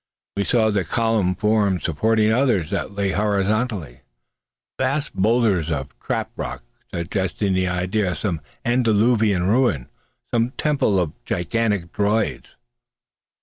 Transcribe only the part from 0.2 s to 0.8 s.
We saw